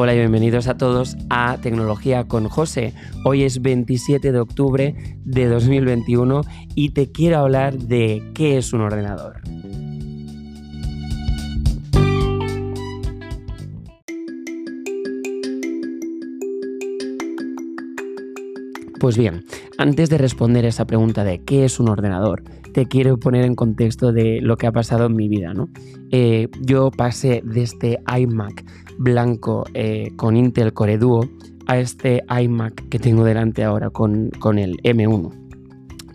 Hola 0.00 0.14
y 0.14 0.18
bienvenidos 0.18 0.68
a 0.68 0.76
todos 0.76 1.16
a 1.28 1.58
Tecnología 1.60 2.28
con 2.28 2.48
José. 2.48 2.94
Hoy 3.24 3.42
es 3.42 3.60
27 3.62 4.30
de 4.30 4.38
octubre 4.38 4.94
de 5.24 5.46
2021 5.48 6.42
y 6.76 6.90
te 6.90 7.10
quiero 7.10 7.38
hablar 7.38 7.76
de 7.76 8.22
qué 8.32 8.58
es 8.58 8.72
un 8.72 8.82
ordenador. 8.82 9.40
Pues 19.00 19.18
bien, 19.18 19.44
antes 19.78 20.10
de 20.10 20.18
responder 20.18 20.64
esa 20.64 20.86
pregunta 20.86 21.24
de 21.24 21.42
qué 21.42 21.64
es 21.64 21.80
un 21.80 21.88
ordenador, 21.88 22.44
te 22.72 22.86
quiero 22.86 23.18
poner 23.18 23.44
en 23.44 23.56
contexto 23.56 24.12
de 24.12 24.40
lo 24.42 24.56
que 24.56 24.68
ha 24.68 24.72
pasado 24.72 25.06
en 25.06 25.16
mi 25.16 25.28
vida. 25.28 25.54
¿no? 25.54 25.68
Eh, 26.12 26.46
yo 26.60 26.92
pasé 26.92 27.42
de 27.44 27.62
este 27.62 27.98
iMac 28.16 28.64
blanco 28.98 29.64
eh, 29.74 30.10
con 30.16 30.36
Intel 30.36 30.72
Core 30.72 30.98
Duo 30.98 31.28
a 31.66 31.78
este 31.78 32.22
iMac 32.28 32.88
que 32.88 32.98
tengo 32.98 33.24
delante 33.24 33.64
ahora 33.64 33.90
con, 33.90 34.30
con 34.38 34.58
el 34.58 34.76
M1. 34.82 35.32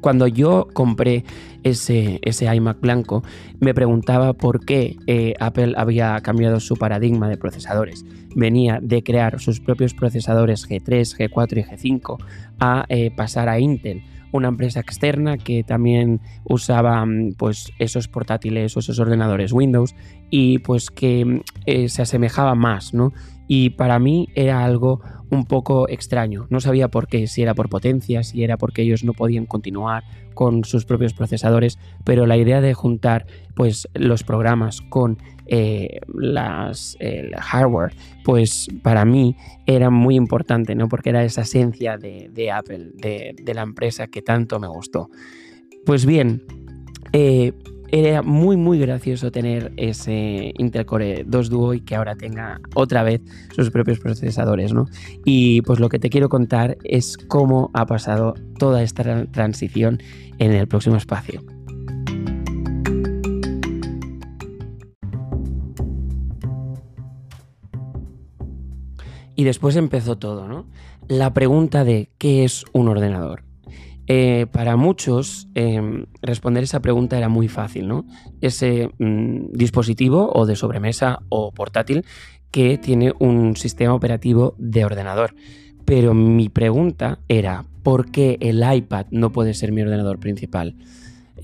Cuando 0.00 0.26
yo 0.26 0.66
compré 0.72 1.24
ese, 1.62 2.18
ese, 2.22 2.52
iMac 2.52 2.80
blanco, 2.80 3.22
me 3.60 3.72
preguntaba 3.72 4.32
por 4.32 4.64
qué 4.64 4.96
eh, 5.06 5.34
Apple 5.38 5.74
había 5.76 6.18
cambiado 6.22 6.58
su 6.58 6.76
paradigma 6.76 7.28
de 7.28 7.36
procesadores. 7.36 8.04
Venía 8.34 8.80
de 8.82 9.04
crear 9.04 9.38
sus 9.38 9.60
propios 9.60 9.94
procesadores 9.94 10.68
G3, 10.68 11.30
G4 11.30 11.58
y 11.58 11.62
G5 11.62 12.16
a 12.58 12.84
eh, 12.88 13.12
pasar 13.14 13.48
a 13.48 13.60
Intel 13.60 14.02
una 14.32 14.48
empresa 14.48 14.80
externa 14.80 15.36
que 15.36 15.62
también 15.62 16.20
usaba 16.44 17.04
mm, 17.04 17.34
pues 17.36 17.70
esos 17.78 18.08
portátiles 18.08 18.76
o 18.76 18.80
esos 18.80 18.98
ordenadores 18.98 19.52
Windows 19.52 19.94
y 20.34 20.60
pues 20.60 20.90
que 20.90 21.42
eh, 21.66 21.90
se 21.90 22.00
asemejaba 22.00 22.54
más, 22.54 22.94
¿no? 22.94 23.12
Y 23.48 23.70
para 23.70 23.98
mí 23.98 24.30
era 24.34 24.64
algo 24.64 25.02
un 25.28 25.44
poco 25.44 25.86
extraño. 25.90 26.46
No 26.48 26.58
sabía 26.58 26.88
por 26.88 27.06
qué, 27.06 27.26
si 27.26 27.42
era 27.42 27.52
por 27.54 27.68
potencia, 27.68 28.22
si 28.22 28.42
era 28.42 28.56
porque 28.56 28.80
ellos 28.80 29.04
no 29.04 29.12
podían 29.12 29.44
continuar 29.44 30.04
con 30.32 30.64
sus 30.64 30.86
propios 30.86 31.12
procesadores, 31.12 31.78
pero 32.04 32.24
la 32.24 32.38
idea 32.38 32.62
de 32.62 32.72
juntar 32.72 33.26
pues 33.54 33.86
los 33.92 34.24
programas 34.24 34.80
con 34.80 35.18
eh, 35.44 36.00
las, 36.14 36.96
el 36.98 37.34
hardware, 37.34 37.92
pues 38.24 38.68
para 38.82 39.04
mí 39.04 39.36
era 39.66 39.90
muy 39.90 40.16
importante, 40.16 40.74
¿no? 40.74 40.88
Porque 40.88 41.10
era 41.10 41.22
esa 41.24 41.42
esencia 41.42 41.98
de, 41.98 42.50
Apple, 42.50 42.92
de, 42.94 43.54
la 43.54 43.62
empresa 43.62 44.06
que 44.06 44.22
tanto 44.22 44.58
me 44.58 44.68
gustó. 44.68 45.10
Pues 45.84 46.06
bien, 46.06 46.42
eh, 47.12 47.52
era 47.92 48.22
muy 48.22 48.56
muy 48.56 48.78
gracioso 48.78 49.30
tener 49.30 49.72
ese 49.76 50.54
Intel 50.56 50.86
Core 50.86 51.24
2 51.26 51.50
Duo 51.50 51.74
y 51.74 51.80
que 51.80 51.94
ahora 51.94 52.16
tenga 52.16 52.58
otra 52.74 53.02
vez 53.02 53.20
sus 53.54 53.70
propios 53.70 54.00
procesadores, 54.00 54.72
¿no? 54.72 54.88
Y 55.26 55.60
pues 55.62 55.78
lo 55.78 55.90
que 55.90 55.98
te 55.98 56.08
quiero 56.08 56.30
contar 56.30 56.78
es 56.84 57.18
cómo 57.18 57.70
ha 57.74 57.84
pasado 57.84 58.34
toda 58.58 58.82
esta 58.82 59.26
transición 59.26 60.02
en 60.38 60.52
el 60.52 60.66
próximo 60.66 60.96
espacio. 60.96 61.42
Y 69.36 69.44
después 69.44 69.76
empezó 69.76 70.16
todo, 70.16 70.48
¿no? 70.48 70.66
La 71.08 71.34
pregunta 71.34 71.84
de 71.84 72.08
¿qué 72.16 72.44
es 72.44 72.64
un 72.72 72.88
ordenador? 72.88 73.44
Eh, 74.08 74.46
para 74.50 74.76
muchos, 74.76 75.48
em, 75.54 76.06
responder 76.22 76.64
esa 76.64 76.80
pregunta 76.80 77.16
era 77.16 77.28
muy 77.28 77.48
fácil, 77.48 77.88
¿no? 77.88 78.04
Ese 78.40 78.90
mm, 78.98 79.52
dispositivo 79.52 80.30
o 80.34 80.44
de 80.44 80.56
sobremesa 80.56 81.20
o 81.28 81.52
portátil 81.52 82.04
que 82.50 82.78
tiene 82.78 83.12
un 83.18 83.56
sistema 83.56 83.94
operativo 83.94 84.54
de 84.58 84.84
ordenador. 84.84 85.34
Pero 85.84 86.14
mi 86.14 86.48
pregunta 86.48 87.20
era, 87.28 87.64
¿por 87.82 88.10
qué 88.10 88.38
el 88.40 88.62
iPad 88.62 89.06
no 89.10 89.32
puede 89.32 89.54
ser 89.54 89.72
mi 89.72 89.82
ordenador 89.82 90.18
principal? 90.18 90.76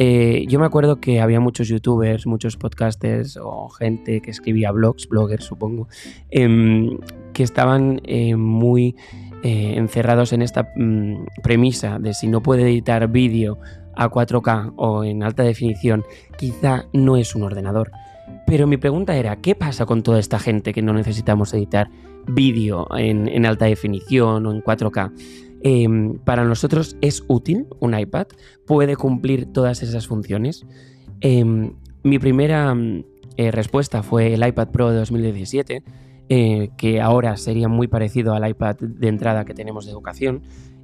Eh, 0.00 0.44
yo 0.48 0.60
me 0.60 0.66
acuerdo 0.66 1.00
que 1.00 1.20
había 1.20 1.40
muchos 1.40 1.66
youtubers, 1.66 2.26
muchos 2.26 2.56
podcasters 2.56 3.36
o 3.36 3.68
gente 3.68 4.20
que 4.20 4.30
escribía 4.30 4.70
blogs, 4.70 5.08
bloggers 5.08 5.44
supongo, 5.44 5.88
em, 6.30 6.98
que 7.32 7.42
estaban 7.42 8.00
eh, 8.04 8.36
muy 8.36 8.94
eh, 9.42 9.74
encerrados 9.76 10.32
en 10.32 10.42
esta 10.42 10.70
mm, 10.74 11.26
premisa 11.42 11.98
de 11.98 12.14
si 12.14 12.28
no 12.28 12.42
puede 12.42 12.62
editar 12.62 13.06
vídeo 13.08 13.58
a 13.94 14.10
4K 14.10 14.74
o 14.76 15.04
en 15.04 15.22
alta 15.22 15.42
definición, 15.42 16.04
quizá 16.36 16.86
no 16.92 17.16
es 17.16 17.34
un 17.34 17.42
ordenador. 17.42 17.90
Pero 18.46 18.66
mi 18.66 18.76
pregunta 18.76 19.16
era, 19.16 19.36
¿qué 19.36 19.54
pasa 19.54 19.86
con 19.86 20.02
toda 20.02 20.18
esta 20.18 20.38
gente 20.38 20.72
que 20.72 20.82
no 20.82 20.92
necesitamos 20.92 21.52
editar 21.54 21.90
vídeo 22.26 22.86
en 22.96 23.46
alta 23.46 23.64
definición 23.66 24.46
o 24.46 24.52
en 24.52 24.62
4K? 24.62 25.12
Em, 25.60 26.18
para 26.18 26.44
nosotros 26.44 26.96
es 27.00 27.24
útil 27.26 27.66
un 27.80 27.98
iPad, 27.98 28.28
puede 28.66 28.96
cumplir 28.96 29.46
todas 29.52 29.82
esas 29.82 30.06
funciones. 30.06 30.64
Em, 31.20 31.72
mi 32.04 32.18
primera 32.18 32.74
mm, 32.74 33.04
eh, 33.36 33.50
respuesta 33.50 34.02
fue 34.02 34.34
el 34.34 34.46
iPad 34.46 34.68
Pro 34.68 34.90
de 34.90 34.98
2017, 34.98 35.82
eh, 36.28 36.70
que 36.76 37.00
ahora 37.00 37.36
sería 37.36 37.68
muy 37.68 37.88
parecido 37.88 38.34
al 38.34 38.48
iPad 38.48 38.76
de 38.80 39.08
entrada 39.08 39.44
que 39.44 39.54
tenemos 39.54 39.86
de 39.86 39.92
educación. 39.92 40.42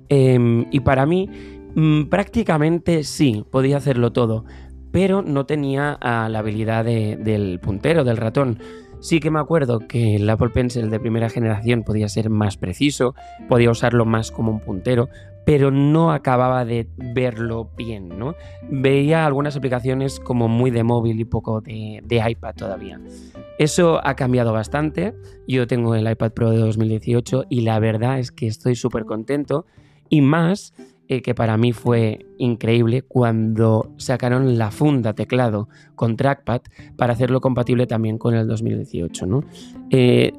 Em, 0.08 0.66
y 0.70 0.80
para 0.80 1.06
mí, 1.06 1.28
mm, 1.74 2.04
prácticamente 2.04 3.04
sí, 3.04 3.44
podía 3.50 3.76
hacerlo 3.76 4.12
todo, 4.12 4.44
pero 4.90 5.22
no 5.22 5.44
tenía 5.44 5.98
ah, 6.00 6.28
la 6.30 6.38
habilidad 6.38 6.84
del 6.84 7.58
puntero, 7.60 8.04
del 8.04 8.16
ratón. 8.16 8.58
Sí 9.04 9.20
que 9.20 9.30
me 9.30 9.38
acuerdo 9.38 9.80
que 9.80 10.16
el 10.16 10.30
Apple 10.30 10.48
Pencil 10.48 10.88
de 10.88 10.98
primera 10.98 11.28
generación 11.28 11.82
podía 11.82 12.08
ser 12.08 12.30
más 12.30 12.56
preciso, 12.56 13.14
podía 13.50 13.70
usarlo 13.70 14.06
más 14.06 14.30
como 14.30 14.50
un 14.50 14.60
puntero, 14.60 15.10
pero 15.44 15.70
no 15.70 16.10
acababa 16.10 16.64
de 16.64 16.88
verlo 16.96 17.68
bien, 17.76 18.18
¿no? 18.18 18.34
Veía 18.70 19.26
algunas 19.26 19.56
aplicaciones 19.56 20.20
como 20.20 20.48
muy 20.48 20.70
de 20.70 20.84
móvil 20.84 21.20
y 21.20 21.26
poco 21.26 21.60
de, 21.60 22.00
de 22.02 22.30
iPad 22.30 22.54
todavía. 22.54 22.98
Eso 23.58 24.00
ha 24.02 24.16
cambiado 24.16 24.54
bastante. 24.54 25.12
Yo 25.46 25.66
tengo 25.66 25.94
el 25.94 26.10
iPad 26.10 26.32
Pro 26.32 26.50
de 26.50 26.56
2018 26.56 27.44
y 27.50 27.60
la 27.60 27.78
verdad 27.80 28.18
es 28.18 28.32
que 28.32 28.46
estoy 28.46 28.74
súper 28.74 29.04
contento 29.04 29.66
y 30.08 30.22
más 30.22 30.72
eh, 31.06 31.20
que 31.20 31.34
para 31.34 31.56
mí 31.58 31.72
fue 31.72 32.26
increíble 32.38 33.02
cuando 33.02 33.92
sacaron 33.98 34.56
la 34.56 34.70
funda 34.70 35.12
teclado 35.12 35.68
con 35.94 36.16
trackpad 36.16 36.62
para 36.96 37.12
hacerlo 37.12 37.42
compatible 37.42 37.86
también 37.86 38.16
con 38.16 38.34
el 38.34 38.46
2018. 38.48 39.26
¿no? 39.26 39.44
Eh, 39.90 40.32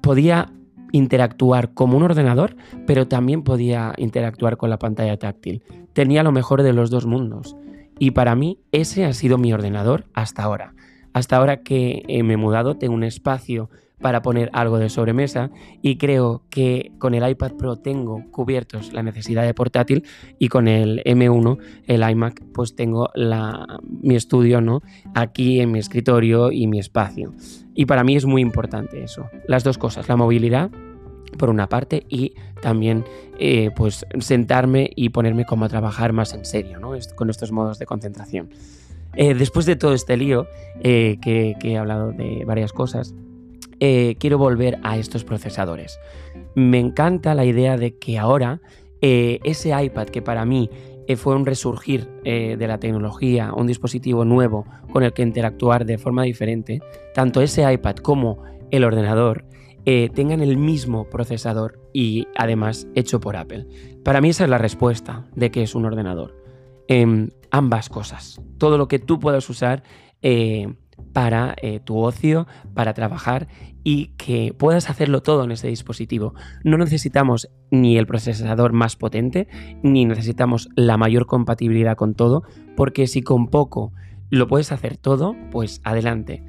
podía 0.00 0.52
interactuar 0.92 1.74
como 1.74 1.96
un 1.96 2.04
ordenador, 2.04 2.54
pero 2.86 3.08
también 3.08 3.42
podía 3.42 3.94
interactuar 3.96 4.56
con 4.56 4.70
la 4.70 4.78
pantalla 4.78 5.16
táctil. 5.16 5.62
Tenía 5.92 6.22
lo 6.22 6.30
mejor 6.30 6.62
de 6.62 6.72
los 6.72 6.90
dos 6.90 7.04
mundos. 7.06 7.56
Y 7.98 8.12
para 8.12 8.36
mí 8.36 8.58
ese 8.70 9.04
ha 9.04 9.12
sido 9.14 9.38
mi 9.38 9.52
ordenador 9.52 10.04
hasta 10.14 10.42
ahora. 10.42 10.74
Hasta 11.12 11.36
ahora 11.36 11.62
que 11.62 12.02
me 12.24 12.34
he 12.34 12.36
mudado, 12.36 12.76
tengo 12.76 12.94
un 12.94 13.04
espacio 13.04 13.70
para 14.02 14.20
poner 14.20 14.50
algo 14.52 14.78
de 14.78 14.90
sobremesa 14.90 15.50
y 15.80 15.96
creo 15.96 16.42
que 16.50 16.92
con 16.98 17.14
el 17.14 17.26
iPad 17.26 17.52
Pro 17.52 17.76
tengo 17.76 18.22
cubiertos 18.30 18.92
la 18.92 19.02
necesidad 19.02 19.44
de 19.44 19.54
portátil 19.54 20.04
y 20.38 20.48
con 20.48 20.68
el 20.68 21.02
M1, 21.04 21.58
el 21.86 22.10
iMac, 22.10 22.42
pues 22.52 22.74
tengo 22.74 23.08
la, 23.14 23.78
mi 24.02 24.16
estudio 24.16 24.60
¿no? 24.60 24.82
aquí 25.14 25.60
en 25.60 25.72
mi 25.72 25.78
escritorio 25.78 26.50
y 26.50 26.66
mi 26.66 26.78
espacio. 26.78 27.32
Y 27.74 27.86
para 27.86 28.04
mí 28.04 28.16
es 28.16 28.26
muy 28.26 28.42
importante 28.42 29.02
eso, 29.02 29.30
las 29.46 29.64
dos 29.64 29.78
cosas, 29.78 30.08
la 30.08 30.16
movilidad 30.16 30.70
por 31.38 31.48
una 31.48 31.68
parte 31.68 32.04
y 32.10 32.34
también 32.60 33.04
eh, 33.38 33.70
pues 33.74 34.04
sentarme 34.18 34.90
y 34.94 35.08
ponerme 35.08 35.46
como 35.46 35.64
a 35.64 35.68
trabajar 35.68 36.12
más 36.12 36.34
en 36.34 36.44
serio 36.44 36.78
¿no? 36.78 36.92
con 37.14 37.30
estos 37.30 37.52
modos 37.52 37.78
de 37.78 37.86
concentración. 37.86 38.50
Eh, 39.14 39.34
después 39.34 39.66
de 39.66 39.76
todo 39.76 39.92
este 39.92 40.16
lío, 40.16 40.46
eh, 40.82 41.18
que, 41.20 41.54
que 41.60 41.72
he 41.72 41.78
hablado 41.78 42.12
de 42.12 42.44
varias 42.46 42.72
cosas, 42.72 43.14
eh, 43.84 44.14
quiero 44.20 44.38
volver 44.38 44.78
a 44.84 44.96
estos 44.96 45.24
procesadores. 45.24 45.98
Me 46.54 46.78
encanta 46.78 47.34
la 47.34 47.44
idea 47.44 47.76
de 47.76 47.98
que 47.98 48.16
ahora 48.16 48.60
eh, 49.00 49.40
ese 49.42 49.70
iPad 49.70 50.06
que 50.06 50.22
para 50.22 50.44
mí 50.44 50.70
eh, 51.08 51.16
fue 51.16 51.34
un 51.34 51.44
resurgir 51.44 52.08
de 52.22 52.66
la 52.68 52.78
tecnología, 52.78 53.52
un 53.52 53.66
dispositivo 53.66 54.24
nuevo 54.24 54.66
con 54.92 55.02
el 55.02 55.12
que 55.12 55.22
interactuar 55.22 55.84
de 55.84 55.98
forma 55.98 56.22
diferente, 56.22 56.80
tanto 57.12 57.42
ese 57.42 57.70
iPad 57.72 57.96
como 57.96 58.44
el 58.70 58.84
ordenador 58.84 59.46
tengan 59.84 60.40
el 60.42 60.56
mismo 60.56 61.10
procesador 61.10 61.80
y 61.92 62.28
además 62.36 62.86
hecho 62.94 63.18
por 63.18 63.34
Apple. 63.34 63.66
Para 64.04 64.20
mí 64.20 64.28
esa 64.28 64.44
es 64.44 64.50
la 64.50 64.58
respuesta 64.58 65.26
de 65.34 65.50
que 65.50 65.64
es 65.64 65.74
un 65.74 65.86
ordenador. 65.86 66.40
Em, 66.86 67.30
ambas 67.50 67.88
cosas. 67.88 68.40
Todo 68.58 68.78
lo 68.78 68.86
que 68.86 69.00
tú 69.00 69.18
puedas 69.18 69.50
usar 69.50 69.82
para 71.02 71.54
eh, 71.60 71.80
tu 71.80 71.98
ocio, 71.98 72.46
para 72.74 72.94
trabajar 72.94 73.48
y 73.84 74.08
que 74.16 74.54
puedas 74.56 74.90
hacerlo 74.90 75.22
todo 75.22 75.44
en 75.44 75.52
ese 75.52 75.68
dispositivo. 75.68 76.34
No 76.64 76.78
necesitamos 76.78 77.50
ni 77.70 77.98
el 77.98 78.06
procesador 78.06 78.72
más 78.72 78.96
potente, 78.96 79.48
ni 79.82 80.04
necesitamos 80.04 80.68
la 80.76 80.96
mayor 80.96 81.26
compatibilidad 81.26 81.96
con 81.96 82.14
todo, 82.14 82.44
porque 82.76 83.06
si 83.06 83.22
con 83.22 83.48
poco 83.48 83.92
lo 84.30 84.46
puedes 84.46 84.72
hacer 84.72 84.96
todo, 84.96 85.36
pues 85.50 85.80
adelante. 85.84 86.42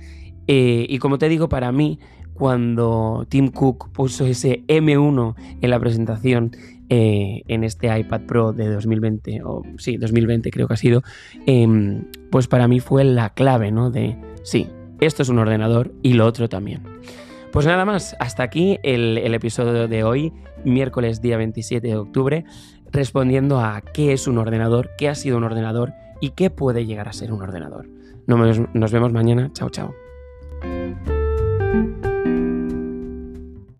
Eh, 0.47 0.85
y 0.89 0.97
como 0.99 1.17
te 1.17 1.29
digo, 1.29 1.49
para 1.49 1.71
mí 1.71 1.99
cuando 2.33 3.25
Tim 3.29 3.49
Cook 3.49 3.91
puso 3.91 4.25
ese 4.25 4.63
M1 4.67 5.35
en 5.61 5.69
la 5.69 5.79
presentación 5.79 6.51
eh, 6.89 7.43
en 7.47 7.63
este 7.63 7.97
iPad 7.97 8.21
Pro 8.21 8.53
de 8.53 8.69
2020, 8.69 9.41
o 9.43 9.63
sí, 9.77 9.97
2020 9.97 10.51
creo 10.51 10.67
que 10.67 10.73
ha 10.73 10.77
sido, 10.77 11.03
em, 11.45 12.05
pues 12.29 12.47
para 12.47 12.67
mí 12.67 12.79
fue 12.79 13.03
la 13.03 13.29
clave, 13.33 13.71
¿no? 13.71 13.91
De, 13.91 14.17
sí, 14.43 14.69
esto 14.99 15.23
es 15.23 15.29
un 15.29 15.39
ordenador 15.39 15.91
y 16.01 16.13
lo 16.13 16.25
otro 16.25 16.49
también. 16.49 16.83
Pues 17.51 17.65
nada 17.65 17.85
más, 17.85 18.15
hasta 18.19 18.41
aquí 18.41 18.79
el, 18.83 19.17
episodio 19.33 19.87
de 19.87 20.03
hoy, 20.03 20.33
miércoles 20.65 21.21
día 21.21 21.37
27 21.37 21.87
de 21.87 21.95
octubre, 21.95 22.45
respondiendo 22.91 23.59
a 23.59 23.81
qué 23.81 24.13
es 24.13 24.27
un 24.27 24.39
ordenador, 24.39 24.89
qué 24.97 25.07
ha 25.07 25.15
sido 25.15 25.37
un 25.37 25.43
ordenador 25.43 25.93
y 26.19 26.31
qué 26.31 26.49
puede 26.49 26.85
llegar 26.85 27.07
a 27.07 27.13
ser 27.13 27.31
un 27.31 27.41
ordenador. 27.41 27.87
Nos 28.25 28.91
vemos 28.91 29.13
mañana, 29.13 29.51
chao 29.53 29.69
chao. 29.69 30.02